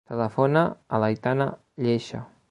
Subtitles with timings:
[0.11, 0.63] Telefona
[0.97, 1.47] a l'Aitana
[1.87, 2.23] Lleixa.